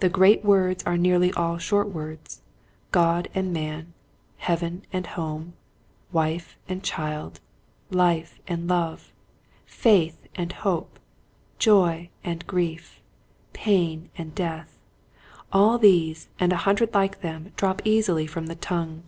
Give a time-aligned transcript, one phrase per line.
[0.00, 2.40] The great words are nearly all short words,
[2.90, 3.92] God and man,
[4.38, 5.52] heaven and home,
[6.10, 7.38] wife and child,
[7.90, 9.12] life and love,
[9.66, 10.98] faith and hope,
[11.58, 12.98] joy and grief,
[13.52, 14.78] pain and death,
[15.52, 19.02] all these and a hundred Hke them drop easily from the tongue.